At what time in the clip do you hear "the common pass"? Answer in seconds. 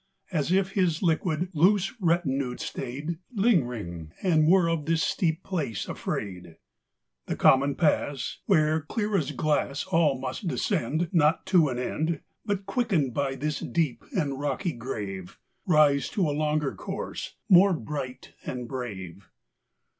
7.27-8.39